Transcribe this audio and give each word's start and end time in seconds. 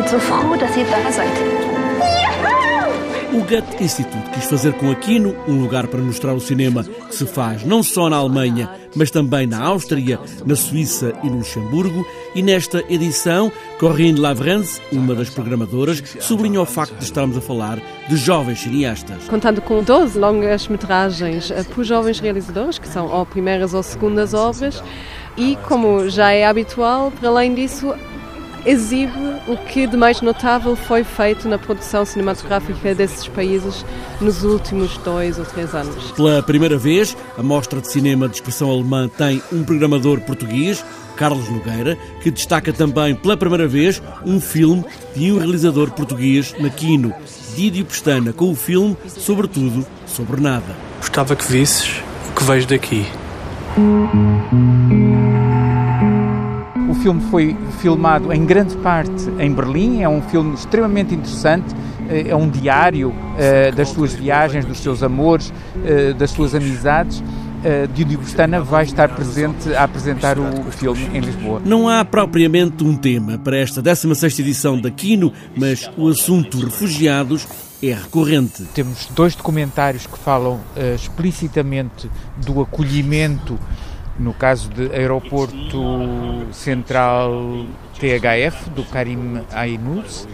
bin 0.00 0.08
so 0.08 0.18
froh, 0.18 0.56
dass 0.56 0.76
ihr 0.76 0.84
da 0.86 1.12
seid. 1.12 1.30
O 3.32 3.44
Goethe 3.44 3.80
Institute 3.80 4.28
quis 4.32 4.44
fazer 4.46 4.72
com 4.72 4.90
Aquino 4.90 5.36
um 5.46 5.60
lugar 5.60 5.86
para 5.86 6.00
mostrar 6.00 6.34
o 6.34 6.40
cinema 6.40 6.82
que 6.82 7.14
se 7.14 7.24
faz 7.24 7.64
não 7.64 7.80
só 7.80 8.10
na 8.10 8.16
Alemanha, 8.16 8.68
mas 8.96 9.08
também 9.12 9.46
na 9.46 9.62
Áustria, 9.62 10.18
na 10.44 10.56
Suíça 10.56 11.12
e 11.22 11.30
no 11.30 11.36
Luxemburgo. 11.36 12.04
E 12.34 12.42
nesta 12.42 12.82
edição, 12.88 13.52
Corinne 13.78 14.18
Lavrens, 14.18 14.80
uma 14.90 15.14
das 15.14 15.30
programadoras, 15.30 16.02
sublinha 16.18 16.60
o 16.60 16.66
facto 16.66 16.96
de 16.96 17.04
estarmos 17.04 17.36
a 17.36 17.40
falar 17.40 17.78
de 18.08 18.16
jovens 18.16 18.60
cineastas. 18.60 19.28
Contando 19.28 19.62
com 19.62 19.80
12 19.80 20.18
longas 20.18 20.66
metragens 20.66 21.52
eh, 21.52 21.62
por 21.72 21.84
jovens 21.84 22.18
realizadores, 22.18 22.80
que 22.80 22.88
são 22.88 23.06
ou 23.06 23.24
primeiras 23.24 23.74
ou 23.74 23.82
segundas 23.84 24.34
obras, 24.34 24.82
e 25.36 25.56
como 25.68 26.10
já 26.10 26.32
é 26.32 26.46
habitual, 26.46 27.12
para 27.12 27.28
além 27.28 27.54
disso, 27.54 27.94
exibe 28.64 29.12
o 29.46 29.56
que 29.56 29.86
de 29.86 29.96
mais 29.96 30.20
notável 30.20 30.76
foi 30.76 31.04
feito 31.04 31.48
na 31.48 31.58
produção 31.58 32.04
cinematográfica 32.04 32.94
desses 32.94 33.26
países 33.28 33.84
nos 34.20 34.44
últimos 34.44 34.96
dois 34.98 35.38
ou 35.38 35.44
três 35.44 35.74
anos. 35.74 36.12
Pela 36.12 36.42
primeira 36.42 36.76
vez, 36.76 37.16
a 37.36 37.42
Mostra 37.42 37.80
de 37.80 37.90
Cinema 37.90 38.28
de 38.28 38.36
Expressão 38.36 38.70
Alemã 38.70 39.08
tem 39.08 39.42
um 39.52 39.64
programador 39.64 40.20
português, 40.20 40.84
Carlos 41.16 41.48
Nogueira, 41.48 41.98
que 42.22 42.30
destaca 42.30 42.72
também 42.72 43.14
pela 43.14 43.36
primeira 43.36 43.68
vez 43.68 44.02
um 44.24 44.40
filme 44.40 44.84
de 45.14 45.32
um 45.32 45.38
realizador 45.38 45.90
português 45.90 46.54
na 46.58 46.70
Quino, 46.70 47.12
Didio 47.54 47.84
Pestana, 47.84 48.32
com 48.32 48.50
o 48.50 48.54
filme 48.54 48.96
Sobretudo, 49.06 49.86
Sobre 50.06 50.40
Nada. 50.40 50.76
Gostava 50.98 51.36
que 51.36 51.44
visses 51.44 52.02
o 52.30 52.34
que 52.34 52.44
vejo 52.44 52.66
daqui. 52.66 53.06
O 56.90 56.94
filme 56.94 57.20
foi 57.30 57.56
filmado 57.78 58.32
em 58.32 58.44
grande 58.44 58.76
parte 58.78 59.30
em 59.38 59.52
Berlim, 59.54 60.02
é 60.02 60.08
um 60.08 60.20
filme 60.20 60.54
extremamente 60.54 61.14
interessante, 61.14 61.72
é 62.08 62.34
um 62.34 62.50
diário 62.50 63.10
uh, 63.10 63.74
das 63.76 63.90
suas 63.90 64.12
viagens, 64.12 64.64
dos 64.64 64.80
seus 64.80 65.00
amores, 65.00 65.50
uh, 65.50 66.12
das 66.14 66.32
suas 66.32 66.52
amizades. 66.52 67.20
Uh, 67.20 67.86
Diogo 67.94 68.18
Bustana 68.18 68.60
vai 68.60 68.82
estar 68.82 69.08
presente 69.10 69.72
a 69.72 69.84
apresentar 69.84 70.36
o, 70.36 70.42
o 70.42 70.72
filme 70.72 71.08
em 71.14 71.20
Lisboa. 71.20 71.62
Não 71.64 71.88
há 71.88 72.04
propriamente 72.04 72.82
um 72.82 72.96
tema 72.96 73.38
para 73.38 73.56
esta 73.56 73.80
16ª 73.80 74.40
edição 74.40 74.80
da 74.80 74.90
Quino, 74.90 75.32
mas 75.56 75.88
o 75.96 76.08
assunto 76.08 76.58
refugiados 76.58 77.46
é 77.80 77.92
recorrente. 77.92 78.64
Temos 78.74 79.06
dois 79.14 79.36
documentários 79.36 80.08
que 80.08 80.18
falam 80.18 80.54
uh, 80.54 80.94
explicitamente 80.96 82.10
do 82.44 82.60
acolhimento 82.60 83.56
no 84.20 84.34
caso 84.34 84.68
de 84.68 84.94
Aeroporto 84.94 86.46
Central 86.52 87.66
THF, 87.98 88.70
do 88.70 88.84
Karim 88.84 89.40
Ainus, 89.50 90.28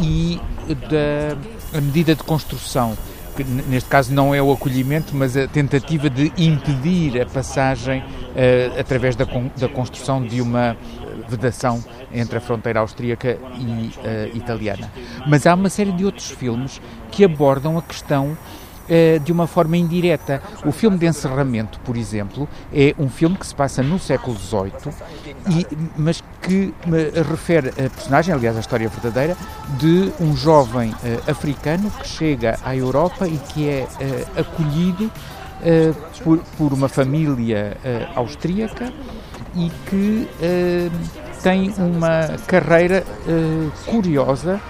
e 0.00 0.40
da 0.66 1.80
medida 1.80 2.14
de 2.14 2.22
construção, 2.22 2.96
que 3.36 3.44
neste 3.44 3.88
caso 3.90 4.12
não 4.12 4.34
é 4.34 4.40
o 4.40 4.50
acolhimento, 4.50 5.14
mas 5.14 5.36
a 5.36 5.46
tentativa 5.46 6.08
de 6.08 6.32
impedir 6.38 7.20
a 7.20 7.26
passagem 7.26 8.00
uh, 8.00 8.80
através 8.80 9.14
da, 9.14 9.26
da 9.56 9.68
construção 9.68 10.22
de 10.22 10.40
uma 10.40 10.76
vedação 11.28 11.84
entre 12.12 12.38
a 12.38 12.40
fronteira 12.40 12.80
austríaca 12.80 13.38
e 13.58 13.92
uh, 13.98 14.36
italiana. 14.36 14.90
Mas 15.26 15.46
há 15.46 15.54
uma 15.54 15.68
série 15.68 15.92
de 15.92 16.04
outros 16.04 16.30
filmes 16.30 16.80
que 17.10 17.24
abordam 17.24 17.76
a 17.76 17.82
questão 17.82 18.36
de 19.24 19.32
uma 19.32 19.46
forma 19.46 19.76
indireta. 19.76 20.42
O 20.64 20.72
filme 20.72 20.96
de 20.98 21.06
encerramento, 21.06 21.80
por 21.80 21.96
exemplo, 21.96 22.48
é 22.72 22.94
um 22.98 23.08
filme 23.08 23.36
que 23.36 23.46
se 23.46 23.54
passa 23.54 23.82
no 23.82 23.98
século 23.98 24.36
XVIII, 24.38 24.94
e, 25.50 25.66
mas 25.96 26.22
que 26.46 26.72
refere 27.28 27.70
a 27.70 27.90
personagem, 27.90 28.32
aliás, 28.32 28.56
a 28.56 28.60
história 28.60 28.88
verdadeira, 28.88 29.36
de 29.78 30.12
um 30.20 30.36
jovem 30.36 30.90
uh, 30.90 31.30
africano 31.30 31.90
que 31.90 32.06
chega 32.06 32.58
à 32.64 32.76
Europa 32.76 33.26
e 33.26 33.36
que 33.36 33.68
é 33.68 33.82
uh, 33.84 34.40
acolhido 34.40 35.10
por, 36.22 36.38
por, 36.58 36.72
uma 36.74 36.86
família 36.86 37.78
austríaca 38.14 38.92
e 39.54 39.72
que 39.88 40.28
tem 41.42 41.72
uma 41.78 42.36
carreira 42.46 43.02
curiosa 43.86 44.60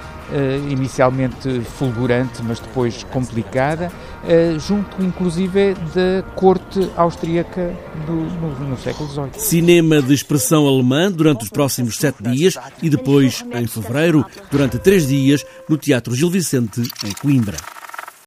inicialmente 0.71 1.61
fulgurante, 1.61 2.43
mas 2.43 2.59
depois 2.59 3.05
complicada, 3.05 3.91
uh, 4.25 4.59
junto 4.59 5.03
inclusive 5.03 5.75
da 5.95 6.23
corte 6.35 6.91
austríaca 6.97 7.73
do, 8.07 8.13
no, 8.13 8.69
no, 8.71 8.79
século 8.79 9.09
XVIII. 9.09 9.31
Cinema 9.37 10.03
de 10.03 10.15
expressão 10.15 10.67
alemã 10.67 11.11
durante 11.11 11.45
os 11.45 11.51
próximos 11.51 11.97
sete 11.97 12.23
dias 12.23 12.57
e 12.83 12.91
depois, 12.91 13.45
em 13.53 13.67
fevereiro, 13.67 14.25
durante 14.51 14.79
três 14.79 15.07
dias, 15.07 15.45
no 15.69 15.77
Teatro 15.77 16.15
Gil 16.15 16.31
Vicente, 16.31 16.83
em 17.05 17.13
Coimbra. 17.13 17.76